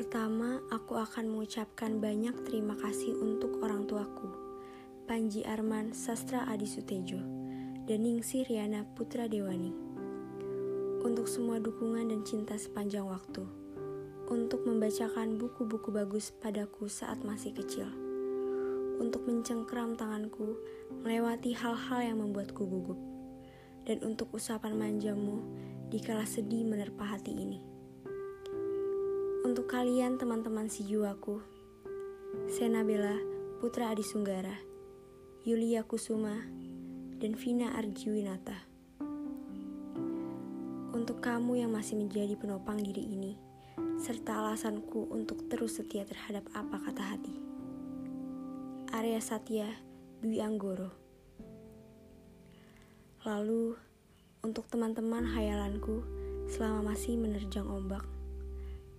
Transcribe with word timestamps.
Pertama, 0.00 0.64
aku 0.72 0.96
akan 0.96 1.28
mengucapkan 1.28 2.00
banyak 2.00 2.32
terima 2.48 2.72
kasih 2.72 3.20
untuk 3.20 3.60
orang 3.60 3.84
tuaku, 3.84 4.32
Panji 5.04 5.44
Arman 5.44 5.92
Sastra 5.92 6.48
Adi 6.48 6.64
Sutejo, 6.64 7.20
dan 7.84 8.08
Ningsi 8.08 8.48
Riana 8.48 8.88
Putra 8.96 9.28
Dewani. 9.28 9.76
Untuk 11.04 11.28
semua 11.28 11.60
dukungan 11.60 12.08
dan 12.08 12.24
cinta 12.24 12.56
sepanjang 12.56 13.04
waktu, 13.04 13.44
untuk 14.32 14.64
membacakan 14.64 15.36
buku-buku 15.36 15.92
bagus 15.92 16.32
padaku 16.32 16.88
saat 16.88 17.20
masih 17.20 17.52
kecil, 17.52 17.84
untuk 19.04 19.28
mencengkram 19.28 20.00
tanganku 20.00 20.56
melewati 21.04 21.52
hal-hal 21.52 22.00
yang 22.00 22.24
membuatku 22.24 22.64
gugup, 22.64 22.96
dan 23.84 24.00
untuk 24.00 24.32
usapan 24.32 24.80
manjamu 24.80 25.44
dikala 25.92 26.24
sedih 26.24 26.64
menerpa 26.64 27.04
hati 27.04 27.36
ini. 27.36 27.79
Untuk 29.40 29.72
kalian 29.72 30.20
teman-teman 30.20 30.68
si 30.68 30.84
juaku, 30.84 31.40
Sena 32.52 32.84
Bella, 32.84 33.16
Putra 33.56 33.88
Adi 33.88 34.04
Sunggara, 34.04 34.52
Yulia 35.48 35.80
Kusuma, 35.80 36.44
dan 37.16 37.32
Vina 37.40 37.72
Arjiwinata. 37.72 38.68
Untuk 40.92 41.24
kamu 41.24 41.64
yang 41.64 41.72
masih 41.72 41.96
menjadi 41.96 42.36
penopang 42.36 42.84
diri 42.84 43.00
ini, 43.00 43.32
serta 43.96 44.44
alasanku 44.44 45.08
untuk 45.08 45.48
terus 45.48 45.80
setia 45.80 46.04
terhadap 46.04 46.44
apa 46.52 46.76
kata 46.76 47.00
hati. 47.00 47.34
Arya 48.92 49.24
Satya, 49.24 49.72
Dwi 50.20 50.44
Anggoro. 50.44 50.92
Lalu, 53.24 53.72
untuk 54.44 54.68
teman-teman 54.68 55.24
hayalanku 55.24 56.04
selama 56.44 56.92
masih 56.92 57.16
menerjang 57.16 57.64
ombak, 57.64 58.04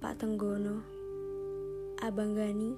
Pak 0.02 0.18
Tenggono, 0.18 0.82
Abang 2.02 2.34
Gani, 2.34 2.74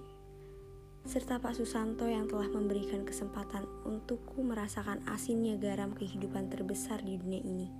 serta 1.07 1.39
Pak 1.39 1.55
Susanto 1.55 2.03
yang 2.03 2.27
telah 2.27 2.51
memberikan 2.51 3.07
kesempatan 3.07 3.63
untukku 3.87 4.43
merasakan 4.43 4.99
asinnya 5.07 5.55
garam 5.55 5.95
kehidupan 5.95 6.51
terbesar 6.51 6.99
di 6.99 7.15
dunia 7.15 7.39
ini, 7.39 7.71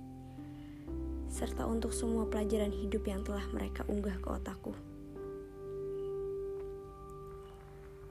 serta 1.28 1.68
untuk 1.68 1.92
semua 1.92 2.24
pelajaran 2.24 2.72
hidup 2.72 3.04
yang 3.04 3.20
telah 3.20 3.44
mereka 3.52 3.84
unggah 3.84 4.16
ke 4.16 4.32
otakku. 4.32 4.72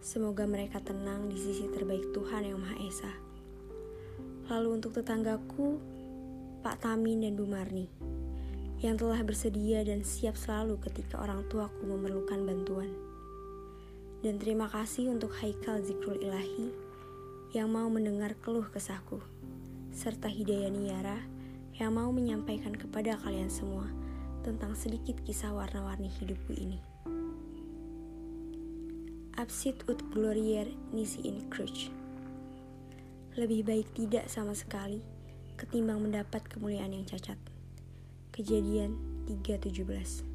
Semoga 0.06 0.46
mereka 0.46 0.86
tenang 0.86 1.34
di 1.34 1.38
sisi 1.42 1.66
terbaik 1.74 2.14
Tuhan 2.14 2.46
Yang 2.46 2.60
Maha 2.62 2.78
Esa. 2.86 3.14
Lalu 4.54 4.70
untuk 4.78 4.94
tetanggaku, 5.02 5.82
Pak 6.62 6.86
Tamin 6.86 7.26
dan 7.26 7.34
Bu 7.34 7.50
Marni 7.50 8.14
yang 8.84 9.00
telah 9.00 9.24
bersedia 9.24 9.80
dan 9.88 10.04
siap 10.04 10.36
selalu 10.36 10.76
ketika 10.84 11.16
orang 11.24 11.48
tuaku 11.48 11.88
memerlukan 11.88 12.44
bantuan. 12.44 12.92
Dan 14.20 14.44
terima 14.44 14.68
kasih 14.68 15.08
untuk 15.08 15.32
Haikal 15.40 15.80
Zikrul 15.80 16.20
Ilahi 16.20 16.68
yang 17.56 17.72
mau 17.72 17.88
mendengar 17.88 18.36
keluh 18.44 18.68
kesahku, 18.68 19.24
serta 19.96 20.28
Hidayah 20.28 20.68
Niara 20.68 21.20
yang 21.80 21.96
mau 21.96 22.12
menyampaikan 22.12 22.76
kepada 22.76 23.16
kalian 23.24 23.48
semua 23.48 23.88
tentang 24.44 24.76
sedikit 24.76 25.16
kisah 25.24 25.56
warna-warni 25.56 26.12
hidupku 26.20 26.52
ini. 26.52 26.84
Absit 29.40 29.80
ut 29.88 30.04
glorier 30.12 30.68
nisi 30.92 31.24
in 31.24 31.48
cruch. 31.48 31.88
Lebih 33.40 33.64
baik 33.64 33.88
tidak 33.96 34.28
sama 34.28 34.54
sekali 34.54 35.00
ketimbang 35.56 36.04
mendapat 36.04 36.44
kemuliaan 36.52 36.92
yang 36.94 37.08
cacat. 37.08 37.40
Kejadian 38.34 38.98
3.17 39.30 40.33